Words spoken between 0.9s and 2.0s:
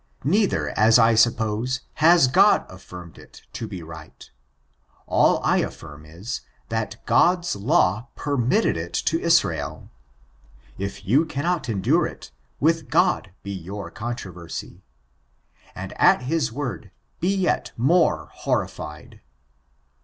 I suppose,